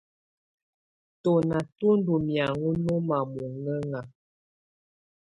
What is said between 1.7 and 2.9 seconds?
tú ndɔ́ mɛ̀áŋɔ́